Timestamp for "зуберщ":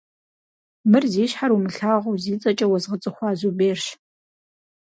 3.39-3.83